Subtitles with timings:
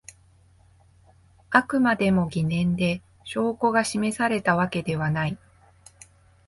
[1.51, 5.37] あくまでも疑念で証拠が示されたわけではない